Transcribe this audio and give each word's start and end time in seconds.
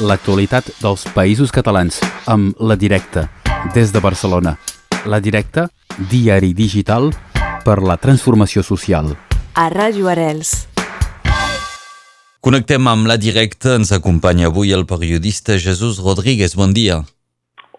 l'actualitat 0.00 0.70
dels 0.80 1.04
països 1.14 1.52
catalans 1.52 2.00
amb 2.30 2.56
La 2.60 2.76
Directa, 2.76 3.28
des 3.74 3.92
de 3.92 4.00
Barcelona. 4.00 4.56
La 5.04 5.20
Directa, 5.20 5.68
diari 6.10 6.54
digital 6.56 7.10
per 7.64 7.80
la 7.84 7.98
transformació 8.00 8.64
social. 8.64 9.12
A 9.54 9.68
Ràdio 9.72 10.08
Arels. 10.08 10.54
Connectem 12.40 12.88
amb 12.88 13.10
La 13.10 13.18
Directa. 13.20 13.76
Ens 13.76 13.92
acompanya 13.92 14.48
avui 14.48 14.72
el 14.72 14.86
periodista 14.88 15.58
Jesús 15.60 16.00
Rodríguez. 16.00 16.56
Bon 16.56 16.72
dia. 16.72 17.02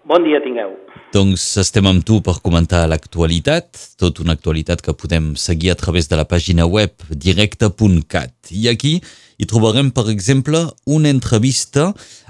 Bon 0.05 0.21
dia 0.21 0.41
tingueu. 0.43 0.77
Doncs 1.11 1.43
estem 1.59 1.89
amb 1.89 2.05
tu 2.07 2.21
per 2.23 2.37
comentar 2.39 2.85
l'actualitat, 2.87 3.75
tot 3.99 4.21
una 4.23 4.37
actualitat 4.37 4.79
que 4.85 4.93
podem 4.95 5.33
seguir 5.35 5.73
a 5.73 5.75
través 5.75 6.07
de 6.07 6.15
la 6.15 6.23
pàgina 6.23 6.63
web 6.69 6.93
directe.cat. 7.09 8.31
I 8.53 8.69
aquí 8.71 8.93
hi 9.41 9.47
trobarem, 9.49 9.89
per 9.89 10.05
exemple, 10.13 10.59
una 10.85 11.09
entrevista 11.09 11.87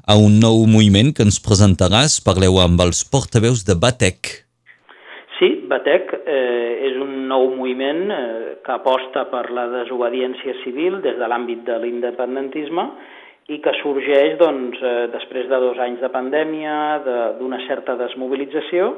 a 0.07 0.15
un 0.15 0.39
nou 0.39 0.63
moviment 0.63 1.11
que 1.11 1.25
ens 1.27 1.41
presentaràs. 1.43 2.21
Parleu 2.23 2.55
amb 2.63 2.79
els 2.85 3.03
portaveus 3.03 3.65
de 3.67 3.75
Batec. 3.75 4.31
Sí, 5.35 5.49
Batec 5.67 6.13
eh, 6.21 6.87
és 6.87 6.95
un 7.03 7.27
nou 7.27 7.49
moviment 7.57 8.05
eh, 8.15 8.23
que 8.63 8.77
aposta 8.77 9.25
per 9.27 9.49
la 9.51 9.67
desobediència 9.73 10.55
civil 10.63 11.01
des 11.03 11.19
de 11.19 11.27
l'àmbit 11.27 11.65
de 11.67 11.81
l'independentisme 11.83 12.87
i 13.51 13.59
que 13.59 13.75
sorgeix 13.81 14.37
doncs, 14.39 14.79
eh, 14.79 15.07
després 15.11 15.51
de 15.51 15.59
dos 15.67 15.83
anys 15.83 15.99
de 15.99 16.11
pandèmia, 16.15 16.75
d'una 17.03 17.59
de, 17.59 17.67
certa 17.67 17.99
desmobilització, 17.99 18.93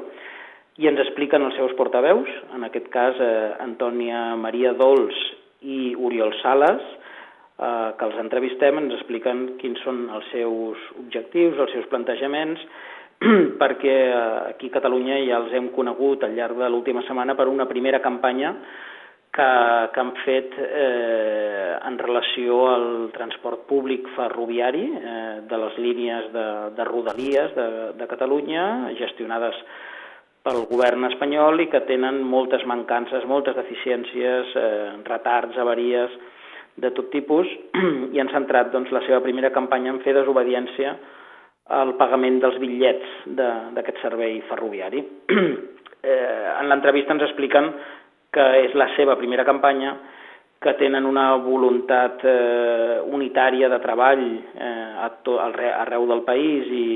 i 0.78 0.86
ens 0.86 1.02
expliquen 1.02 1.42
els 1.48 1.58
seus 1.58 1.74
portaveus, 1.78 2.30
en 2.54 2.62
aquest 2.68 2.86
cas 2.94 3.18
eh, 3.18 3.54
Antònia 3.64 4.36
Maria 4.38 4.76
Dols 4.78 5.18
i 5.66 5.96
Oriol 5.98 6.30
Sales, 6.44 6.94
eh, 7.58 7.90
que 7.98 8.08
els 8.08 8.18
entrevistem, 8.22 8.80
ens 8.82 8.96
expliquen 8.98 9.46
quins 9.60 9.82
són 9.86 10.08
els 10.14 10.30
seus 10.32 10.80
objectius, 11.04 11.60
els 11.60 11.76
seus 11.76 11.86
plantejaments, 11.92 12.64
perquè 13.62 13.98
eh, 14.08 14.16
aquí 14.54 14.72
a 14.72 14.76
Catalunya 14.78 15.20
ja 15.26 15.38
els 15.42 15.54
hem 15.54 15.70
conegut 15.76 16.24
al 16.24 16.34
llarg 16.36 16.58
de 16.60 16.70
l'última 16.70 17.04
setmana 17.06 17.36
per 17.38 17.48
una 17.52 17.68
primera 17.70 18.02
campanya 18.04 18.54
que, 19.34 19.48
que 19.92 20.00
han 20.00 20.12
fet 20.24 20.54
eh, 20.62 21.74
en 21.82 21.98
relació 21.98 22.60
al 22.70 22.86
transport 23.14 23.64
públic 23.70 24.06
ferroviari 24.14 24.84
eh, 24.94 25.40
de 25.48 25.58
les 25.64 25.80
línies 25.82 26.30
de, 26.34 26.46
de 26.76 26.86
rodalies 26.86 27.56
de, 27.56 27.66
de 27.98 28.08
Catalunya, 28.10 28.94
gestionades 28.98 29.58
pel 30.44 30.66
govern 30.68 31.08
espanyol 31.08 31.64
i 31.64 31.70
que 31.72 31.82
tenen 31.88 32.20
moltes 32.28 32.66
mancances, 32.68 33.24
moltes 33.26 33.56
deficiències, 33.56 34.54
eh, 34.60 34.94
retards, 35.08 35.58
avaries 35.58 36.14
de 36.76 36.90
tot 36.96 37.10
tipus, 37.12 37.48
i 38.14 38.20
han 38.20 38.32
centrat 38.32 38.72
doncs, 38.72 38.92
la 38.94 39.04
seva 39.06 39.22
primera 39.24 39.52
campanya 39.54 39.92
en 39.94 40.00
fer 40.04 40.16
desobediència 40.16 40.96
al 41.74 41.94
pagament 41.96 42.40
dels 42.42 42.58
bitllets 42.60 43.20
d'aquest 43.36 43.96
de, 43.96 44.02
servei 44.02 44.40
ferroviari. 44.50 45.00
eh, 45.34 46.48
en 46.58 46.68
l'entrevista 46.68 47.14
ens 47.14 47.24
expliquen 47.28 47.72
que 48.34 48.44
és 48.64 48.74
la 48.74 48.90
seva 48.96 49.14
primera 49.16 49.46
campanya, 49.46 49.94
que 50.64 50.72
tenen 50.80 51.04
una 51.04 51.34
voluntat 51.44 52.22
eh, 52.24 53.00
unitària 53.12 53.68
de 53.68 53.78
treball 53.84 54.22
eh, 54.24 55.04
a 55.04 55.10
to, 55.26 55.36
arreu 55.38 56.06
del 56.08 56.22
país 56.24 56.70
i, 56.72 56.86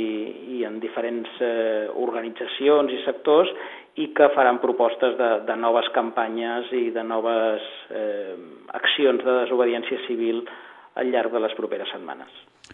i 0.57 0.63
en 0.65 0.79
diferents 0.81 1.35
eh, 1.45 1.85
organitzacions 1.93 2.95
i 2.97 3.03
sectors 3.05 3.53
i 3.99 4.09
que 4.15 4.31
faran 4.35 4.61
propostes 4.63 5.17
de, 5.19 5.31
de 5.49 5.57
noves 5.59 5.89
campanyes 5.95 6.71
i 6.77 6.89
de 6.95 7.03
noves 7.03 7.65
eh, 7.91 8.37
accions 8.79 9.25
de 9.27 9.35
desobediència 9.43 9.99
civil 10.07 10.45
al 10.99 11.11
llarg 11.11 11.35
de 11.35 11.43
les 11.43 11.55
properes 11.59 11.91
setmanes. 11.93 12.31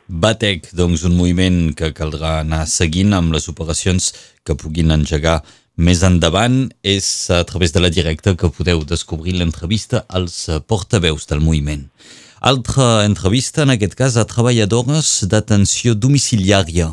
Batec, 0.09 0.69
doncs, 0.77 1.05
un 1.09 1.17
moviment 1.17 1.71
que 1.77 1.93
caldrà 1.97 2.41
anar 2.43 2.65
seguint 2.69 3.15
amb 3.17 3.33
les 3.33 3.49
operacions 3.49 4.11
que 4.45 4.57
puguin 4.59 4.93
engegar 4.93 5.39
més 5.77 6.03
endavant 6.07 6.69
és 6.87 7.07
a 7.35 7.43
través 7.49 7.73
de 7.75 7.81
la 7.83 7.91
directa 7.91 8.37
que 8.39 8.53
podeu 8.53 8.85
descobrir 8.87 9.39
l'entrevista 9.39 10.05
als 10.09 10.45
portaveus 10.69 11.27
del 11.31 11.41
moviment. 11.41 11.89
Altra 12.45 13.07
entrevista, 13.07 13.65
en 13.65 13.73
aquest 13.73 13.97
cas, 13.97 14.19
a 14.21 14.27
treballadores 14.29 15.25
d'atenció 15.33 15.95
domiciliària. 15.97 16.91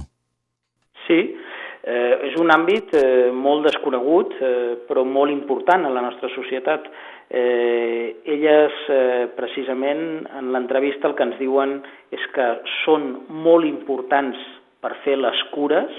És 2.32 2.38
un 2.40 2.48
àmbit 2.54 2.94
eh, 2.96 3.28
molt 3.36 3.66
desconegut, 3.68 4.38
eh, 4.40 4.76
però 4.88 5.02
molt 5.04 5.34
important 5.34 5.84
en 5.84 5.92
la 5.92 6.04
nostra 6.06 6.30
societat. 6.32 6.86
Eh, 7.28 8.24
elles, 8.24 8.78
eh, 8.88 9.26
precisament, 9.36 10.24
en 10.40 10.54
l'entrevista 10.54 11.10
el 11.10 11.16
que 11.18 11.28
ens 11.28 11.36
diuen 11.42 11.74
és 12.16 12.24
que 12.32 12.48
són 12.86 13.10
molt 13.44 13.68
importants 13.68 14.40
per 14.80 14.94
fer 15.04 15.18
les 15.20 15.44
cures, 15.52 15.92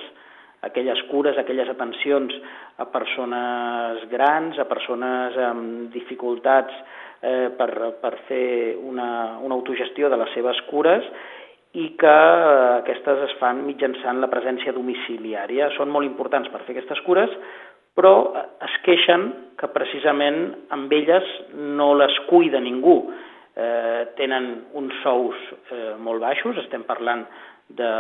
aquelles 0.64 1.04
cures, 1.10 1.36
aquelles 1.36 1.68
atencions 1.68 2.32
a 2.80 2.88
persones 2.88 4.08
grans, 4.08 4.56
a 4.56 4.64
persones 4.70 5.36
amb 5.36 5.92
dificultats 5.92 6.72
eh, 7.20 7.50
per, 7.58 7.70
per 8.00 8.14
fer 8.30 8.78
una, 8.80 9.36
una 9.44 9.60
autogestió 9.60 10.08
de 10.08 10.16
les 10.22 10.32
seves 10.32 10.64
cures 10.72 11.04
i 11.72 11.88
que 12.00 12.12
eh, 12.12 12.78
aquestes 12.82 13.26
es 13.28 13.34
fan 13.40 13.62
mitjançant 13.66 14.20
la 14.20 14.30
presència 14.32 14.74
domiciliària. 14.76 15.70
Són 15.78 15.92
molt 15.92 16.08
importants 16.08 16.50
per 16.52 16.62
fer 16.66 16.76
aquestes 16.76 17.00
cures, 17.06 17.32
però 17.96 18.14
es 18.64 18.74
queixen 18.86 19.28
que 19.60 19.70
precisament 19.72 20.44
amb 20.74 20.92
elles 20.92 21.28
no 21.78 21.92
les 21.96 22.16
cuida 22.28 22.60
ningú. 22.60 22.96
Eh, 23.52 24.02
tenen 24.16 24.52
uns 24.80 24.96
sous 25.04 25.36
eh, 25.72 25.94
molt 26.00 26.22
baixos, 26.24 26.56
estem 26.64 26.84
parlant 26.88 27.26
de 27.72 27.92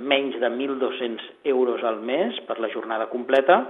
menys 0.00 0.36
de 0.40 0.48
1.200 0.48 1.48
euros 1.52 1.84
al 1.84 2.00
mes 2.04 2.36
per 2.48 2.58
la 2.60 2.68
jornada 2.72 3.08
completa 3.08 3.62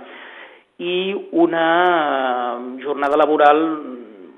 i 0.82 1.14
una 1.32 2.58
jornada 2.82 3.18
laboral 3.18 3.62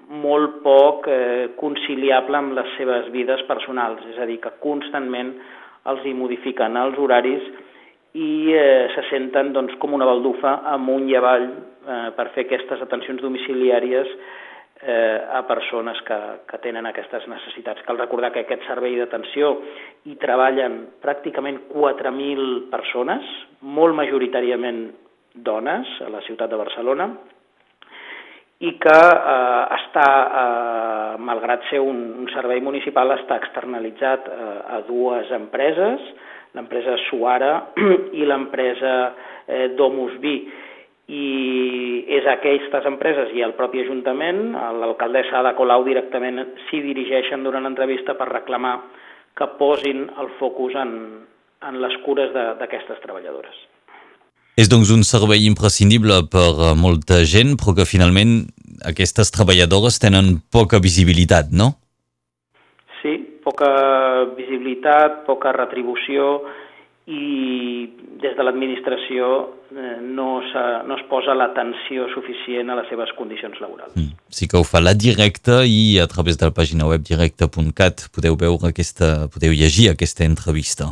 molt 0.09 0.61
poc 0.65 1.09
eh, 1.13 1.51
conciliable 1.61 2.39
amb 2.39 2.57
les 2.57 2.75
seves 2.79 3.11
vides 3.13 3.43
personals, 3.49 4.01
és 4.13 4.19
a 4.19 4.27
dir, 4.29 4.39
que 4.41 4.55
constantment 4.63 5.35
els 5.89 6.05
hi 6.05 6.15
modifiquen 6.17 6.77
els 6.81 6.99
horaris 7.01 7.45
i 8.17 8.55
eh, 8.57 8.89
se 8.95 9.05
senten 9.11 9.53
doncs, 9.53 9.77
com 9.81 9.95
una 9.97 10.09
baldufa 10.09 10.59
amunt 10.73 11.09
i 11.11 11.17
avall 11.19 11.49
eh, 11.49 12.11
per 12.17 12.31
fer 12.35 12.47
aquestes 12.47 12.83
atencions 12.85 13.21
domiciliàries 13.23 14.11
eh, 14.83 15.21
a 15.39 15.43
persones 15.49 16.01
que, 16.07 16.19
que 16.49 16.61
tenen 16.65 16.89
aquestes 16.89 17.29
necessitats. 17.29 17.85
Cal 17.87 18.01
recordar 18.01 18.33
que 18.33 18.47
aquest 18.47 18.65
servei 18.69 18.97
d'atenció 18.99 19.55
hi 20.09 20.17
treballen 20.21 20.81
pràcticament 21.05 21.67
4.000 21.75 22.69
persones, 22.73 23.29
molt 23.61 23.97
majoritàriament 23.99 24.87
dones, 25.35 25.91
a 26.01 26.09
la 26.11 26.23
ciutat 26.27 26.51
de 26.51 26.61
Barcelona, 26.61 27.13
i 28.59 28.73
que 28.83 28.99
eh, 28.99 29.65
està, 29.99 31.15
eh, 31.19 31.19
malgrat 31.19 31.67
ser 31.71 31.81
un, 31.81 31.99
un 32.23 32.29
servei 32.31 32.61
municipal, 32.61 33.11
està 33.17 33.39
externalitzat 33.39 34.29
eh, 34.29 34.77
a 34.77 34.81
dues 34.87 35.31
empreses, 35.35 36.01
l'empresa 36.55 36.97
Suara 37.09 37.73
i 38.21 38.25
l'empresa 38.25 39.13
eh, 39.47 39.69
Domus 39.77 40.15
Vi 40.23 40.37
i 41.09 42.05
és 42.19 42.27
aquestes 42.29 42.85
empreses 42.85 43.33
i 43.33 43.41
el 43.41 43.55
propi 43.57 43.81
Ajuntament, 43.81 44.53
l'alcaldessa 44.53 45.39
Ada 45.41 45.55
Colau 45.57 45.87
directament 45.87 46.43
s'hi 46.67 46.83
dirigeixen 46.85 47.45
durant 47.45 47.65
l'entrevista 47.65 48.15
per 48.15 48.29
reclamar 48.29 48.77
que 49.39 49.49
posin 49.59 50.05
el 50.21 50.29
focus 50.39 50.77
en, 50.77 50.93
en 51.65 51.81
les 51.81 51.97
cures 52.05 52.33
d'aquestes 52.35 53.01
treballadores. 53.05 53.57
És 54.59 54.69
doncs 54.69 54.91
un 54.93 55.05
servei 55.07 55.47
imprescindible 55.47 56.25
per 56.29 56.75
molta 56.77 57.23
gent, 57.25 57.55
però 57.57 57.77
que 57.79 57.89
finalment 57.89 58.43
aquestes 58.87 59.33
treballadores 59.35 59.99
tenen 60.03 60.39
poca 60.53 60.81
visibilitat, 60.83 61.51
no? 61.51 61.73
Sí, 63.01 63.17
poca 63.45 63.69
visibilitat, 64.37 65.25
poca 65.27 65.53
retribució 65.57 66.43
i 67.09 67.89
des 68.21 68.35
de 68.37 68.45
l'administració 68.45 69.29
eh, 69.73 69.97
no, 70.05 70.27
no 70.85 70.97
es 70.99 71.05
posa 71.09 71.33
l'atenció 71.39 72.05
suficient 72.13 72.69
a 72.69 72.77
les 72.77 72.89
seves 72.93 73.13
condicions 73.17 73.57
laborals. 73.63 73.95
Mm. 73.97 74.11
Sí 74.29 74.49
que 74.51 74.59
ho 74.59 74.65
fa 74.67 74.83
la 74.85 74.93
directa 74.93 75.63
i 75.65 75.97
a 76.03 76.05
través 76.11 76.37
de 76.37 76.45
la 76.51 76.53
pàgina 76.53 76.85
web 76.91 77.07
directa.cat 77.07 78.09
podeu 78.13 78.37
veure 78.37 78.69
aquesta, 78.69 79.31
podeu 79.33 79.55
llegir 79.57 79.87
aquesta 79.89 80.27
entrevista. 80.27 80.91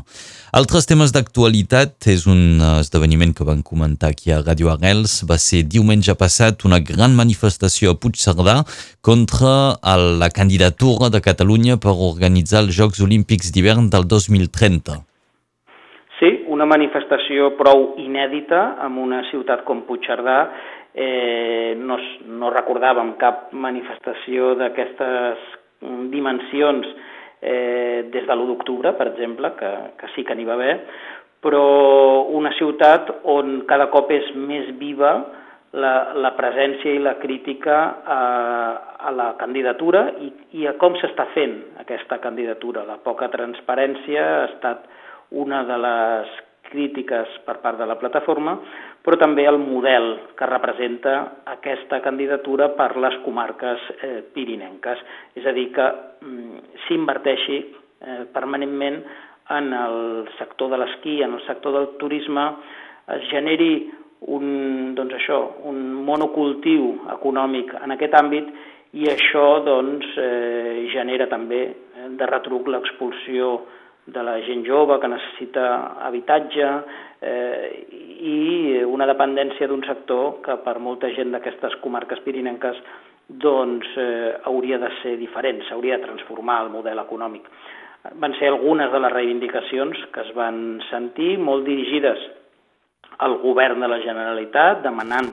Altres 0.57 0.89
temes 0.89 1.13
d'actualitat 1.13 2.09
és 2.09 2.25
un 2.31 2.63
esdeveniment 2.79 3.35
que 3.37 3.45
van 3.45 3.61
comentar 3.67 4.15
aquí 4.15 4.33
a 4.33 4.41
Radio 4.41 4.71
Arrels. 4.73 5.19
Va 5.29 5.37
ser 5.37 5.67
diumenge 5.69 6.15
passat 6.17 6.65
una 6.65 6.79
gran 6.81 7.13
manifestació 7.19 7.93
a 7.93 7.99
Puigcerdà 8.01 8.63
contra 9.05 9.77
la 10.23 10.31
candidatura 10.33 11.11
de 11.13 11.21
Catalunya 11.21 11.77
per 11.77 11.93
organitzar 11.93 12.65
els 12.65 12.73
Jocs 12.79 13.05
Olímpics 13.05 13.53
d'hivern 13.53 13.91
del 13.93 14.09
2030 14.09 15.03
una 16.57 16.67
manifestació 16.69 17.53
prou 17.59 17.93
inèdita 18.01 18.63
en 18.87 18.97
una 19.03 19.23
ciutat 19.31 19.65
com 19.69 19.85
Puigcerdà. 19.89 20.39
Eh, 20.97 21.77
no, 21.77 21.99
no 22.41 22.49
recordàvem 22.55 23.13
cap 23.21 23.51
manifestació 23.53 24.55
d'aquestes 24.57 25.43
dimensions 26.13 26.89
eh, 27.43 28.09
des 28.09 28.25
de 28.25 28.33
l'1 28.33 28.47
d'octubre, 28.49 28.95
per 28.97 29.11
exemple, 29.13 29.53
que, 29.59 29.73
que 30.01 30.09
sí 30.15 30.25
que 30.25 30.35
n'hi 30.35 30.49
va 30.49 30.57
haver, 30.57 30.77
però 31.45 31.67
una 32.33 32.55
ciutat 32.57 33.13
on 33.29 33.61
cada 33.69 33.91
cop 33.93 34.11
és 34.17 34.33
més 34.35 34.73
viva 34.81 35.13
la, 35.77 35.93
la 36.17 36.33
presència 36.39 36.95
i 36.97 37.03
la 37.03 37.19
crítica 37.21 37.77
a, 38.01 38.21
a 38.97 39.13
la 39.13 39.35
candidatura 39.39 40.07
i, 40.25 40.33
i 40.63 40.67
a 40.67 40.75
com 40.81 40.97
s'està 40.97 41.29
fent 41.37 41.59
aquesta 41.85 42.19
candidatura. 42.25 42.87
La 42.89 42.97
poca 43.05 43.29
transparència 43.29 44.25
ha 44.25 44.45
estat 44.49 44.89
una 45.37 45.65
de 45.69 45.77
les 45.83 46.37
crítiques 46.77 47.41
per 47.49 47.57
part 47.65 47.81
de 47.81 47.89
la 47.89 47.97
plataforma, 47.97 48.59
però 49.03 49.17
també 49.21 49.47
el 49.49 49.57
model 49.63 50.13
que 50.37 50.49
representa 50.51 51.17
aquesta 51.57 52.03
candidatura 52.05 52.69
per 52.77 52.93
les 53.01 53.17
comarques 53.25 53.83
eh, 53.97 54.21
pirinenques. 54.35 55.01
És 55.41 55.47
a 55.47 55.55
dir, 55.57 55.71
que 55.73 55.87
mm, 56.21 56.65
s'inverteixi 56.87 57.61
eh, 57.63 58.25
permanentment 58.35 59.01
en 59.57 59.73
el 59.73 60.27
sector 60.37 60.73
de 60.75 60.83
l'esquí, 60.83 61.21
en 61.23 61.39
el 61.39 61.45
sector 61.47 61.73
del 61.79 61.95
turisme, 62.01 62.49
es 63.17 63.29
generi 63.31 63.87
un, 64.35 64.95
doncs 64.99 65.15
això, 65.21 65.41
un 65.71 65.81
monocultiu 66.07 66.91
econòmic 67.15 67.73
en 67.79 67.95
aquest 67.95 68.17
àmbit 68.19 68.51
i 68.97 69.09
això 69.13 69.47
doncs, 69.65 70.09
eh, 70.19 70.87
genera 70.93 71.29
també 71.31 71.63
eh, 71.71 72.09
de 72.19 72.31
retruc 72.31 72.69
l'expulsió 72.73 73.61
de 74.07 74.23
la 74.23 74.37
gent 74.47 74.63
jove 74.67 75.01
que 75.03 75.11
necessita 75.11 75.67
habitatge 76.07 76.67
eh, 77.21 77.87
i 78.23 78.83
una 78.87 79.07
dependència 79.09 79.67
d'un 79.67 79.83
sector 79.87 80.39
que 80.45 80.59
per 80.63 80.79
molta 80.79 81.11
gent 81.17 81.35
d'aquestes 81.35 81.75
comarques 81.83 82.23
pirinenques 82.25 82.79
doncs, 83.27 83.89
eh, 83.99 84.37
hauria 84.47 84.79
de 84.79 84.91
ser 85.03 85.17
diferent, 85.19 85.63
s'hauria 85.67 85.99
de 85.99 86.07
transformar 86.07 86.63
el 86.65 86.71
model 86.71 87.03
econòmic. 87.03 87.49
Van 88.23 88.37
ser 88.39 88.53
algunes 88.53 88.93
de 88.93 89.01
les 89.03 89.13
reivindicacions 89.13 90.05
que 90.15 90.23
es 90.23 90.31
van 90.37 90.79
sentir, 90.91 91.35
molt 91.39 91.67
dirigides 91.67 92.23
al 93.19 93.39
govern 93.43 93.83
de 93.83 93.89
la 93.91 93.99
Generalitat 94.05 94.85
demanant 94.85 95.33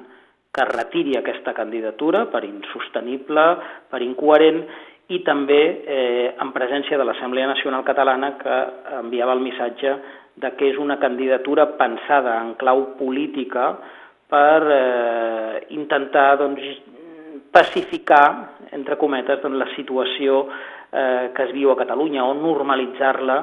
que 0.53 0.65
retiri 0.69 1.15
aquesta 1.17 1.53
candidatura 1.53 2.25
per 2.31 2.43
insostenible, 2.45 3.43
per 3.89 4.01
incoherent 4.05 4.63
i 5.13 5.19
també 5.25 5.62
eh, 5.86 6.33
en 6.42 6.51
presència 6.56 6.98
de 6.98 7.06
l'Assemblea 7.06 7.48
Nacional 7.50 7.83
Catalana 7.86 8.33
que 8.39 8.60
enviava 9.00 9.36
el 9.38 9.44
missatge 9.44 9.95
de 10.42 10.50
que 10.57 10.71
és 10.71 10.80
una 10.81 10.98
candidatura 11.00 11.68
pensada 11.77 12.39
en 12.42 12.56
clau 12.57 12.95
política 12.98 13.74
per 14.33 14.62
eh, 14.65 15.65
intentar 15.77 16.38
doncs, 16.42 16.63
pacificar, 17.54 18.57
entre 18.74 18.98
cometes, 18.98 19.42
doncs, 19.44 19.60
la 19.62 19.69
situació 19.75 20.48
eh, 20.48 21.30
que 21.36 21.45
es 21.45 21.54
viu 21.54 21.69
a 21.69 21.77
Catalunya 21.77 22.25
o 22.25 22.33
normalitzar-la 22.33 23.38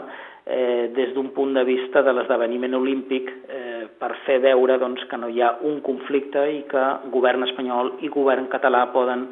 eh, 0.46 0.90
des 0.96 1.14
d'un 1.14 1.30
punt 1.36 1.54
de 1.54 1.62
vista 1.68 2.02
de 2.02 2.14
l'esdeveniment 2.16 2.74
olímpic 2.74 3.30
eh, 3.30 3.86
per 4.00 4.16
fer 4.24 4.40
veure 4.42 4.80
doncs, 4.82 5.06
que 5.06 5.20
no 5.20 5.30
hi 5.30 5.42
ha 5.42 5.54
un 5.62 5.78
conflicte 5.86 6.42
i 6.56 6.64
que 6.70 6.86
govern 7.14 7.46
espanyol 7.46 7.94
i 8.02 8.10
govern 8.10 8.50
català 8.50 8.88
poden 8.90 9.28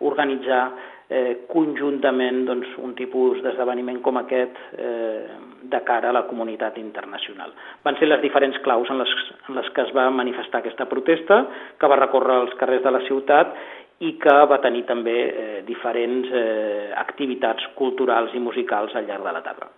organitzar 0.00 0.64
eh, 1.12 1.34
conjuntament 1.52 2.46
doncs, 2.48 2.72
un 2.82 2.94
tipus 2.98 3.42
d'esdeveniment 3.44 4.00
com 4.04 4.18
aquest 4.20 4.56
eh, 4.78 5.28
de 5.62 5.80
cara 5.86 6.10
a 6.10 6.16
la 6.16 6.24
comunitat 6.30 6.78
internacional. 6.80 7.52
Van 7.84 7.98
ser 8.00 8.08
les 8.08 8.22
diferents 8.24 8.58
claus 8.64 8.90
en 8.90 8.98
les, 9.02 9.12
en 9.48 9.60
les 9.60 9.68
que 9.76 9.84
es 9.84 9.92
va 9.96 10.08
manifestar 10.10 10.62
aquesta 10.62 10.88
protesta, 10.90 11.44
que 11.78 11.90
va 11.90 12.00
recórrer 12.00 12.40
els 12.46 12.56
carrers 12.60 12.84
de 12.86 12.94
la 12.96 13.04
ciutat 13.06 13.54
i 14.02 14.16
que 14.22 14.34
va 14.50 14.58
tenir 14.64 14.82
també 14.88 15.18
eh, 15.28 15.60
diferents 15.68 16.32
eh, 16.32 16.90
activitats 16.98 17.68
culturals 17.78 18.34
i 18.34 18.42
musicals 18.42 18.96
al 18.98 19.06
llarg 19.06 19.28
de 19.28 19.36
la 19.36 19.44
tarda. 19.44 19.70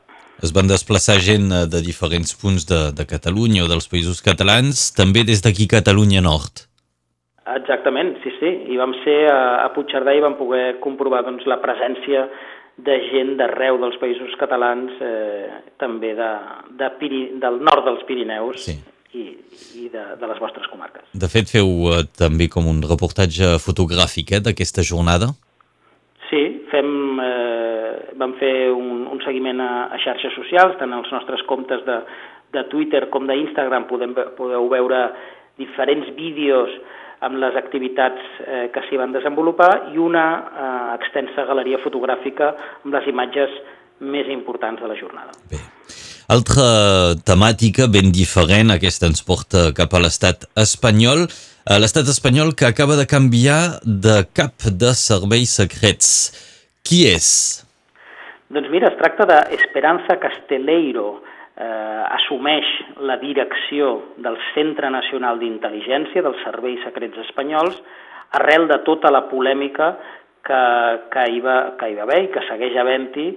Es 0.43 0.53
van 0.55 0.71
desplaçar 0.71 1.21
gent 1.23 1.51
eh, 1.53 1.65
de 1.71 1.83
diferents 1.85 2.33
punts 2.41 2.65
de, 2.71 2.81
de 2.97 3.05
Catalunya 3.11 3.67
o 3.67 3.71
dels 3.71 3.91
països 3.91 4.23
catalans, 4.25 4.89
també 4.97 5.27
des 5.29 5.45
d'aquí 5.45 5.69
Catalunya 5.71 6.25
Nord. 6.25 6.67
Exactament, 7.45 8.15
sí, 8.23 8.33
sí. 8.39 8.51
I 8.73 8.79
vam 8.81 8.95
ser 9.03 9.19
a, 9.29 9.65
a 9.67 9.69
Puigcerdà 9.75 10.15
i 10.17 10.23
vam 10.25 10.39
poder 10.39 10.79
comprovar 10.85 11.23
doncs, 11.27 11.45
la 11.51 11.61
presència 11.61 12.25
de 12.77 12.97
gent 13.11 13.37
d'arreu 13.39 13.77
dels 13.83 13.99
països 14.01 14.33
catalans, 14.41 14.97
eh, 15.05 15.61
també 15.79 16.15
de, 16.19 16.31
de 16.81 16.89
Piri, 16.99 17.23
del 17.43 17.61
nord 17.63 17.85
dels 17.87 18.03
Pirineus 18.09 18.65
sí. 18.65 18.79
i, 19.13 19.27
i 19.85 19.91
de, 19.93 20.07
de 20.19 20.31
les 20.31 20.41
vostres 20.43 20.67
comarques. 20.73 21.05
De 21.13 21.31
fet, 21.31 21.53
feu 21.53 21.69
eh, 21.93 22.01
també 22.19 22.49
com 22.51 22.67
un 22.71 22.81
reportatge 22.83 23.59
fotogràfic 23.63 24.35
eh, 24.35 24.43
d'aquesta 24.49 24.83
jornada? 24.83 25.31
Sí, 26.31 26.43
fem, 26.73 26.91
eh, 27.23 27.93
vam 28.19 28.35
fer 28.41 28.55
un, 28.73 29.05
un 29.13 29.23
seguiment 29.23 29.61
a, 29.63 29.73
a 29.93 30.01
xarxes 30.03 30.35
socials, 30.41 30.81
tant 30.81 30.97
als 30.97 31.13
nostres 31.13 31.45
comptes 31.47 31.85
de, 31.87 32.01
de 32.57 32.67
Twitter 32.73 33.05
com 33.13 33.29
d'Instagram 33.29 33.87
podem, 33.93 34.17
podeu 34.41 34.67
veure 34.73 35.07
diferents 35.61 36.09
vídeos 36.17 36.73
amb 37.27 37.41
les 37.43 37.57
activitats 37.59 38.21
eh, 38.45 38.67
que 38.75 38.83
s'hi 38.87 39.01
van 39.01 39.15
desenvolupar 39.15 39.71
i 39.93 40.01
una 40.01 40.27
eh, 40.37 40.69
extensa 40.99 41.47
galeria 41.49 41.81
fotogràfica 41.85 42.53
amb 42.85 42.95
les 42.95 43.09
imatges 43.11 43.55
més 44.05 44.29
importants 44.33 44.83
de 44.83 44.91
la 44.91 44.99
jornada. 44.99 45.35
Bé. 45.51 45.61
Altra 46.35 46.67
temàtica 47.29 47.85
ben 47.93 48.09
diferent, 48.15 48.73
aquesta 48.73 49.11
ens 49.11 49.21
porta 49.27 49.67
cap 49.77 49.93
a 49.93 50.01
l'estat 50.01 50.47
espanyol, 50.61 51.27
eh, 51.29 51.77
l'estat 51.81 52.09
espanyol 52.09 52.55
que 52.57 52.69
acaba 52.71 52.97
de 52.97 53.05
canviar 53.09 53.79
de 53.85 54.23
cap 54.33 54.65
de 54.65 54.95
serveis 54.97 55.53
secrets. 55.61 56.09
Qui 56.85 57.05
és? 57.09 57.29
Doncs 58.53 58.69
mira, 58.73 58.89
es 58.93 58.99
tracta 59.01 59.27
d'Esperanza 59.29 60.17
Casteleiro, 60.21 61.23
eh, 61.57 62.03
assumeix 62.19 62.67
la 63.07 63.17
direcció 63.23 64.15
del 64.17 64.39
Centre 64.55 64.91
Nacional 64.91 65.39
d'Intel·ligència 65.39 66.23
dels 66.25 66.43
Serveis 66.47 66.83
Secrets 66.87 67.21
Espanyols 67.27 67.79
arrel 68.39 68.67
de 68.71 68.81
tota 68.87 69.13
la 69.15 69.25
polèmica 69.31 69.95
que, 70.45 70.63
que, 71.13 71.27
hi 71.31 71.41
va, 71.45 71.59
que 71.79 71.91
hi 71.91 71.99
va 71.99 72.07
haver 72.07 72.25
i 72.25 72.33
que 72.35 72.43
segueix 72.49 72.77
havent-hi 72.81 73.29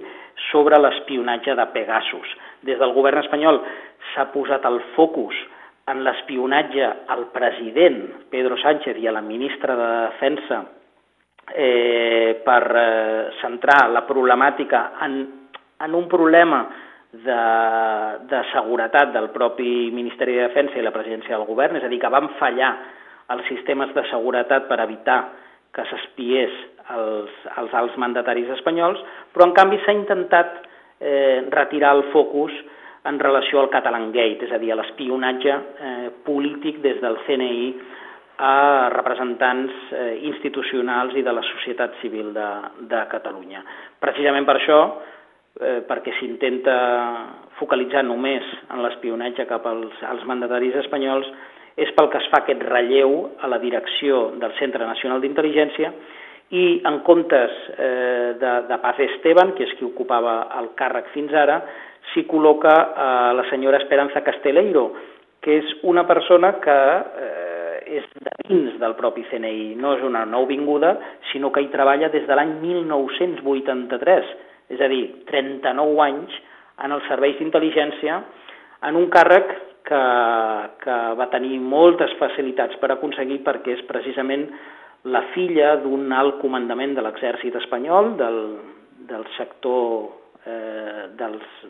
sobre 0.50 0.78
l'espionatge 0.80 1.54
de 1.58 1.66
Pegasus. 1.74 2.34
Des 2.66 2.78
del 2.78 2.94
govern 2.96 3.22
espanyol 3.22 3.62
s'ha 4.12 4.28
posat 4.34 4.66
el 4.68 4.80
focus 4.96 5.36
en 5.88 6.02
l'espionatge 6.04 6.88
al 7.14 7.28
president 7.34 8.02
Pedro 8.30 8.58
Sánchez 8.60 8.98
i 9.00 9.08
a 9.08 9.14
la 9.14 9.24
ministra 9.24 9.76
de 9.78 9.88
Defensa 10.08 10.60
eh, 11.54 12.36
per 12.44 12.62
eh, 12.76 13.30
centrar 13.40 13.86
la 13.94 14.04
problemàtica 14.06 14.82
en, 15.06 15.16
en 15.80 15.94
un 15.96 16.08
problema 16.10 16.66
de, 17.12 17.42
de 18.28 18.40
seguretat 18.52 19.12
del 19.14 19.30
propi 19.34 19.90
Ministeri 19.94 20.36
de 20.36 20.48
Defensa 20.48 20.78
i 20.78 20.84
la 20.84 20.94
presidència 20.94 21.36
del 21.36 21.46
govern, 21.48 21.78
és 21.78 21.84
a 21.86 21.90
dir, 21.92 22.00
que 22.02 22.12
van 22.12 22.28
fallar 22.40 22.72
els 23.32 23.46
sistemes 23.48 23.92
de 23.96 24.04
seguretat 24.10 24.68
per 24.68 24.80
evitar 24.84 25.20
que 25.74 25.84
s'espiés 25.88 26.52
els, 26.94 27.32
els 27.60 27.74
alts 27.76 27.96
mandataris 28.00 28.50
espanyols, 28.56 29.00
però 29.32 29.48
en 29.48 29.54
canvi 29.56 29.80
s'ha 29.84 29.96
intentat 29.96 30.60
eh, 31.00 31.44
retirar 31.52 31.94
el 31.96 32.08
focus 32.12 32.52
en 33.08 33.18
relació 33.20 33.60
al 33.60 33.70
Catalan 33.72 34.10
Gate, 34.12 34.48
és 34.48 34.52
a 34.52 34.60
dir, 34.60 34.72
a 34.72 34.78
l'espionatge 34.80 35.54
eh, 35.54 36.08
polític 36.26 36.82
des 36.84 37.00
del 37.04 37.16
CNI 37.26 37.68
a 38.38 38.88
representants 38.92 39.92
eh, 39.92 40.18
institucionals 40.28 41.16
i 41.16 41.24
de 41.26 41.32
la 41.34 41.44
societat 41.54 41.96
civil 42.02 42.32
de, 42.36 42.48
de 42.90 43.04
Catalunya. 43.10 43.64
Precisament 44.00 44.46
per 44.46 44.58
això 44.58 44.80
eh, 45.60 45.80
perquè 45.88 46.14
s'intenta 46.18 46.76
focalitzar 47.58 48.04
només 48.06 48.46
en 48.70 48.82
l'espionatge 48.84 49.46
cap 49.50 49.66
als, 49.66 49.94
als 50.06 50.24
mandataris 50.28 50.78
espanyols, 50.84 51.28
és 51.78 51.90
pel 51.94 52.08
que 52.10 52.18
es 52.18 52.30
fa 52.32 52.42
aquest 52.42 52.62
relleu 52.66 53.18
a 53.40 53.50
la 53.50 53.60
direcció 53.62 54.28
del 54.38 54.54
Centre 54.58 54.86
Nacional 54.86 55.22
d'Intel·ligència 55.22 55.92
i 56.58 56.80
en 56.88 57.02
comptes 57.06 57.52
eh, 57.76 58.34
de, 58.40 58.54
de 58.70 58.78
Paz 58.82 58.98
Esteban, 59.04 59.52
que 59.54 59.66
és 59.68 59.74
qui 59.78 59.86
ocupava 59.86 60.40
el 60.58 60.72
càrrec 60.78 61.12
fins 61.12 61.34
ara, 61.36 61.60
s'hi 62.12 62.24
col·loca 62.30 62.72
eh, 62.72 63.30
la 63.36 63.44
senyora 63.50 63.78
Esperanza 63.82 64.24
Casteleiro, 64.26 64.88
que 65.44 65.60
és 65.60 65.74
una 65.86 66.06
persona 66.08 66.54
que 66.62 66.78
eh, 67.26 67.98
és 68.00 68.08
de 68.16 68.34
dins 68.48 68.74
del 68.80 68.96
propi 68.98 69.24
CNI, 69.30 69.74
no 69.80 69.94
és 69.96 70.02
una 70.04 70.24
nouvinguda, 70.28 70.96
sinó 71.32 71.52
que 71.52 71.62
hi 71.62 71.70
treballa 71.72 72.10
des 72.12 72.26
de 72.28 72.36
l'any 72.36 72.58
1983, 72.62 74.34
és 74.68 74.80
a 74.80 74.88
dir, 74.90 75.04
39 75.30 76.02
anys 76.04 76.34
en 76.84 76.94
els 76.94 77.06
serveis 77.10 77.38
d'intel·ligència, 77.40 78.20
en 78.88 78.98
un 78.98 79.08
càrrec 79.10 79.54
que, 79.88 80.02
que 80.84 80.96
va 81.18 81.28
tenir 81.32 81.58
moltes 81.62 82.12
facilitats 82.20 82.76
per 82.82 82.92
aconseguir 82.94 83.40
perquè 83.46 83.78
és 83.78 83.86
precisament 83.88 84.46
la 85.08 85.24
filla 85.32 85.76
d'un 85.82 86.12
alt 86.12 86.38
comandament 86.42 86.94
de 86.96 87.04
l'exèrcit 87.06 87.56
espanyol, 87.62 88.12
del, 88.18 88.38
del 89.08 89.24
sector 89.38 90.10
eh, 90.44 91.08
dels 91.18 91.64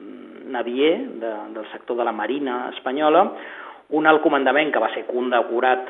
navier, 0.51 0.97
de, 1.23 1.33
del 1.55 1.71
sector 1.73 2.01
de 2.01 2.09
la 2.09 2.17
marina 2.17 2.67
espanyola, 2.75 3.25
un 3.97 4.07
alt 4.07 4.21
comandament 4.25 4.73
que 4.73 4.83
va 4.83 4.91
ser 4.93 5.07
condecorat 5.09 5.89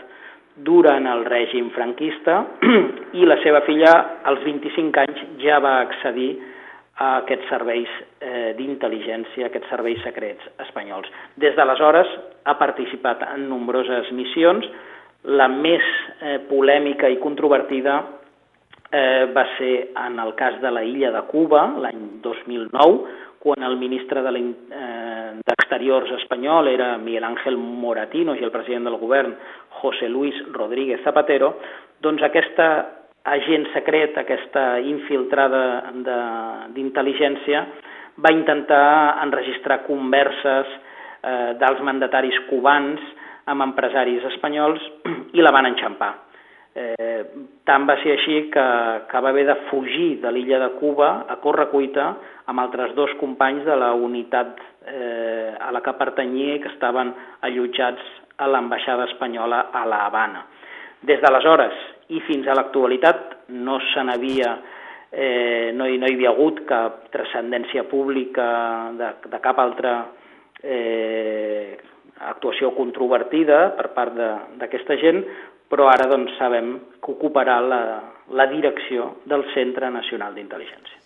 durant 0.66 1.06
el 1.06 1.24
règim 1.26 1.70
franquista 1.74 2.42
i 3.18 3.26
la 3.26 3.38
seva 3.44 3.62
filla 3.66 3.94
als 4.26 4.42
25 4.46 5.02
anys 5.06 5.26
ja 5.42 5.58
va 5.62 5.78
accedir 5.86 6.30
a 6.34 6.57
aquests 6.98 7.46
serveis 7.50 7.90
eh, 8.18 8.54
d'intel·ligència, 8.58 9.46
aquests 9.46 9.70
serveis 9.70 10.00
secrets 10.02 10.42
espanyols. 10.66 11.08
Des 11.38 11.54
d'aleshores 11.54 12.10
ha 12.44 12.56
participat 12.58 13.22
en 13.30 13.48
nombroses 13.50 14.10
missions. 14.12 14.66
La 15.30 15.48
més 15.50 15.84
eh, 16.20 16.38
polèmica 16.50 17.08
i 17.10 17.20
controvertida 17.22 18.00
eh, 18.90 19.26
va 19.34 19.46
ser 19.58 19.90
en 19.94 20.18
el 20.18 20.34
cas 20.34 20.60
de 20.62 20.70
la 20.74 20.82
illa 20.82 21.12
de 21.14 21.22
Cuba, 21.30 21.68
l'any 21.84 22.20
2009, 22.24 22.98
quan 23.38 23.62
el 23.62 23.76
ministre 23.78 24.22
d'Exteriors 24.26 26.10
de 26.10 26.16
eh, 26.16 26.22
espanyol 26.22 26.68
era 26.68 26.96
Miguel 26.98 27.24
Ángel 27.24 27.56
Moratino 27.56 28.34
i 28.34 28.42
el 28.42 28.50
president 28.50 28.84
del 28.90 28.98
govern 28.98 29.36
José 29.80 30.08
Luis 30.08 30.34
Rodríguez 30.50 31.04
Zapatero, 31.06 31.58
doncs 32.02 32.22
aquesta 32.26 32.97
agent 33.24 33.66
secret, 33.74 34.16
aquesta 34.18 34.78
infiltrada 34.80 35.62
d'intel·ligència, 36.74 37.64
va 38.18 38.32
intentar 38.34 39.18
enregistrar 39.22 39.84
converses 39.86 40.70
eh, 41.22 41.52
dels 41.60 41.82
mandataris 41.86 42.38
cubans 42.48 43.02
amb 43.48 43.64
empresaris 43.68 44.24
espanyols 44.34 44.82
i 45.38 45.44
la 45.44 45.52
van 45.54 45.70
enxampar. 45.70 46.14
Eh, 46.78 47.22
tant 47.66 47.86
va 47.88 47.96
ser 48.02 48.12
així 48.14 48.42
que, 48.54 48.64
que 49.10 49.20
va 49.24 49.30
haver 49.32 49.46
de 49.48 49.56
fugir 49.70 50.20
de 50.22 50.30
l'illa 50.34 50.60
de 50.62 50.68
Cuba 50.78 51.08
a 51.26 51.38
correcuita 51.42 52.10
amb 52.46 52.62
altres 52.62 52.94
dos 52.94 53.14
companys 53.18 53.64
de 53.66 53.76
la 53.78 53.92
unitat 53.96 54.60
eh, 54.86 55.54
a 55.58 55.72
la 55.74 55.82
que 55.82 55.96
pertanyia 55.98 56.60
que 56.62 56.70
estaven 56.70 57.10
allotjats 57.48 58.04
a 58.38 58.46
l'ambaixada 58.46 59.08
espanyola 59.10 59.68
a 59.74 59.84
La 59.90 60.04
Habana. 60.06 60.44
Des 61.02 61.20
d'aleshores 61.22 61.74
i 62.14 62.20
fins 62.26 62.48
a 62.48 62.56
l'actualitat 62.56 63.48
no 63.52 63.78
se 63.92 64.04
n'havia 64.04 64.56
eh, 65.10 65.70
no, 65.74 65.86
hi, 65.86 65.98
no 65.98 66.08
hi 66.08 66.16
havia 66.16 66.32
hagut 66.32 66.64
cap 66.68 67.08
transcendència 67.12 67.84
pública 67.88 68.48
de, 68.98 69.12
de 69.28 69.40
cap 69.44 69.60
altra 69.62 69.94
eh, 70.62 71.78
actuació 72.28 72.72
controvertida 72.76 73.68
per 73.78 73.92
part 73.94 74.16
d'aquesta 74.58 74.98
gent, 75.00 75.22
però 75.70 75.88
ara 75.92 76.08
doncs, 76.10 76.34
sabem 76.38 76.74
que 76.98 77.12
ocuparà 77.14 77.58
la, 77.62 77.82
la 78.34 78.46
direcció 78.50 79.14
del 79.28 79.44
Centre 79.54 79.90
Nacional 79.92 80.34
d'Intel·ligència. 80.34 80.96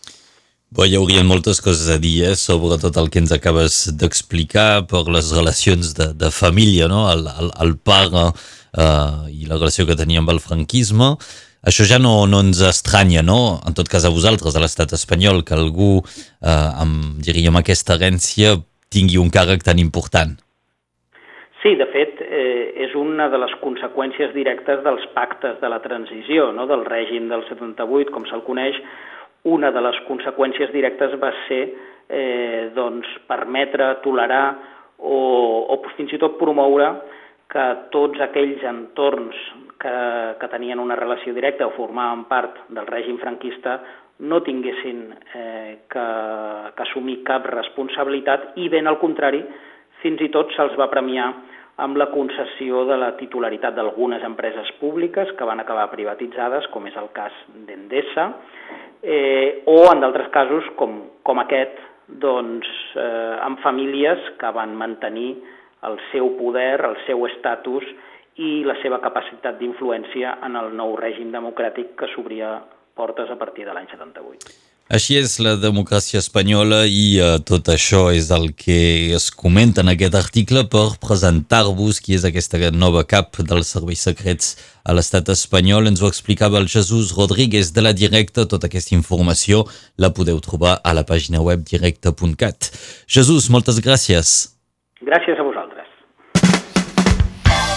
Bé, 0.72 0.86
hi 0.88 0.96
haurien 0.96 1.26
moltes 1.28 1.60
coses 1.60 1.90
a 1.92 1.98
dir 2.00 2.14
eh, 2.30 2.36
sobre 2.38 2.78
tot 2.80 2.96
el 2.96 3.10
que 3.12 3.20
ens 3.20 3.34
acabes 3.34 3.84
d'explicar 4.00 4.86
per 4.88 5.04
les 5.12 5.28
relacions 5.36 5.92
de, 5.98 6.08
de 6.16 6.30
família, 6.32 6.88
no? 6.88 7.04
el, 7.12 7.26
el, 7.28 7.50
el 7.60 7.76
pare 7.76 8.30
eh, 8.30 8.61
i 8.72 9.48
la 9.48 9.58
relació 9.58 9.84
que 9.88 9.98
tenia 9.98 10.22
amb 10.22 10.30
el 10.32 10.40
franquisme. 10.40 11.16
Això 11.62 11.84
ja 11.86 12.00
no, 12.02 12.26
no 12.26 12.40
ens 12.42 12.58
estranya, 12.66 13.22
no? 13.22 13.60
En 13.68 13.76
tot 13.78 13.86
cas 13.90 14.02
a 14.02 14.10
vosaltres, 14.10 14.56
a 14.56 14.62
l'estat 14.62 14.94
espanyol, 14.96 15.44
que 15.46 15.54
algú 15.54 16.00
eh, 16.02 16.50
amb, 16.50 17.20
diríem, 17.22 17.54
aquesta 17.60 17.94
herència 17.94 18.56
tingui 18.90 19.20
un 19.22 19.30
càrrec 19.30 19.62
tan 19.68 19.78
important. 19.78 20.34
Sí, 21.62 21.76
de 21.78 21.86
fet, 21.92 22.18
eh, 22.26 22.72
és 22.88 22.96
una 22.98 23.28
de 23.30 23.38
les 23.38 23.54
conseqüències 23.62 24.34
directes 24.34 24.82
dels 24.82 25.06
pactes 25.14 25.60
de 25.62 25.70
la 25.70 25.78
transició, 25.84 26.50
no? 26.50 26.66
del 26.66 26.82
règim 26.88 27.30
del 27.30 27.46
78, 27.46 28.10
com 28.10 28.26
se'l 28.26 28.42
coneix, 28.42 28.80
una 29.46 29.70
de 29.74 29.82
les 29.86 30.02
conseqüències 30.08 30.74
directes 30.74 31.14
va 31.22 31.30
ser 31.46 31.62
eh, 32.10 32.70
doncs, 32.74 33.06
permetre, 33.30 33.92
tolerar 34.02 34.46
o, 34.98 35.18
o 35.70 35.78
fins 35.94 36.10
i 36.14 36.18
tot 36.18 36.34
promoure 36.42 36.90
que 37.52 37.64
tots 37.92 38.20
aquells 38.24 38.62
entorns 38.64 39.36
que, 39.82 39.96
que 40.40 40.48
tenien 40.48 40.80
una 40.80 40.96
relació 40.96 41.34
directa 41.36 41.68
o 41.68 41.74
formaven 41.76 42.24
part 42.30 42.62
del 42.72 42.88
règim 42.88 43.18
franquista 43.20 43.80
no 44.22 44.40
tinguessin 44.46 45.02
eh, 45.34 45.82
que, 45.90 46.06
que 46.76 46.84
assumir 46.86 47.22
cap 47.26 47.46
responsabilitat 47.50 48.52
i 48.62 48.68
ben 48.72 48.86
al 48.86 49.00
contrari, 49.02 49.42
fins 50.02 50.22
i 50.22 50.30
tot 50.34 50.52
se'ls 50.56 50.78
va 50.78 50.90
premiar 50.92 51.28
amb 51.82 51.96
la 51.96 52.08
concessió 52.12 52.84
de 52.86 52.98
la 53.00 53.12
titularitat 53.18 53.74
d'algunes 53.74 54.22
empreses 54.26 54.70
públiques 54.80 55.32
que 55.38 55.48
van 55.48 55.60
acabar 55.60 55.88
privatitzades, 55.90 56.68
com 56.70 56.86
és 56.86 56.96
el 57.00 57.08
cas 57.16 57.34
d'Endesa, 57.66 58.28
eh, 59.02 59.62
o 59.66 59.78
en 59.90 60.04
d'altres 60.04 60.28
casos, 60.34 60.68
com, 60.76 61.00
com 61.24 61.40
aquest, 61.42 61.80
doncs, 62.22 62.68
eh, 62.94 63.36
amb 63.40 63.60
famílies 63.64 64.32
que 64.38 64.52
van 64.54 64.76
mantenir 64.76 65.32
el 65.88 65.98
seu 66.10 66.32
poder, 66.38 66.80
el 66.86 66.96
seu 67.06 67.26
estatus 67.28 67.86
i 68.40 68.62
la 68.64 68.78
seva 68.82 69.00
capacitat 69.04 69.58
d'influència 69.60 70.38
en 70.46 70.56
el 70.56 70.72
nou 70.76 70.96
règim 71.00 71.32
democràtic 71.34 71.96
que 71.98 72.10
s'obria 72.14 72.60
portes 72.96 73.30
a 73.30 73.38
partir 73.40 73.66
de 73.66 73.74
l'any 73.74 73.88
78. 73.90 74.52
Així 74.92 75.14
és 75.16 75.38
la 75.40 75.54
democràcia 75.56 76.20
espanyola 76.20 76.82
i 76.84 77.16
uh, 77.22 77.38
tot 77.48 77.70
això 77.72 78.02
és 78.12 78.26
el 78.34 78.50
que 78.58 79.14
es 79.16 79.30
comenta 79.30 79.80
en 79.80 79.88
aquest 79.92 80.16
article 80.18 80.66
per 80.68 80.98
presentar-vos 81.00 82.00
qui 82.02 82.18
és 82.18 82.26
aquesta 82.28 82.58
nova 82.76 83.04
cap 83.08 83.38
dels 83.40 83.72
serveis 83.72 84.02
secrets 84.04 84.50
a 84.84 84.92
l'estat 84.92 85.30
espanyol. 85.32 85.88
Ens 85.88 86.02
ho 86.02 86.10
explicava 86.12 86.60
el 86.60 86.68
Jesús 86.68 87.14
Rodríguez 87.16 87.72
de 87.72 87.86
la 87.86 87.94
Directa. 87.96 88.44
Tota 88.44 88.68
aquesta 88.68 88.96
informació 88.98 89.64
la 89.96 90.12
podeu 90.12 90.42
trobar 90.44 90.80
a 90.84 90.92
la 90.92 91.06
pàgina 91.08 91.40
web 91.40 91.64
directa.cat. 91.64 92.72
Jesús, 93.08 93.48
moltes 93.48 93.80
gràcies. 93.80 94.52
Gràcies 95.00 95.38
a 95.38 95.42
vosaltres. 95.42 95.51